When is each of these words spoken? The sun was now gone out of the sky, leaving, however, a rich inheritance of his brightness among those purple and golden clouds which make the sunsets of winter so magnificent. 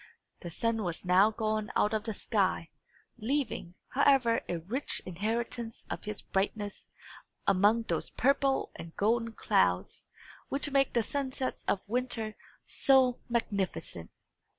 The 0.39 0.49
sun 0.49 0.81
was 0.81 1.05
now 1.05 1.29
gone 1.29 1.71
out 1.75 1.93
of 1.93 2.05
the 2.05 2.13
sky, 2.15 2.71
leaving, 3.19 3.75
however, 3.89 4.41
a 4.49 4.57
rich 4.57 4.99
inheritance 5.05 5.85
of 5.91 6.05
his 6.05 6.23
brightness 6.23 6.87
among 7.45 7.83
those 7.83 8.09
purple 8.09 8.71
and 8.75 8.95
golden 8.95 9.33
clouds 9.33 10.09
which 10.49 10.71
make 10.71 10.93
the 10.93 11.03
sunsets 11.03 11.63
of 11.67 11.81
winter 11.87 12.33
so 12.65 13.19
magnificent. 13.29 14.09